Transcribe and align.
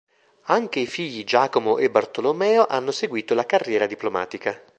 Anche 0.45 0.79
i 0.79 0.87
figli 0.87 1.23
Giacomo 1.23 1.77
e 1.77 1.87
Bartolomeo 1.91 2.65
hanno 2.65 2.89
seguito 2.91 3.35
la 3.35 3.45
carriera 3.45 3.85
diplomatica. 3.85 4.59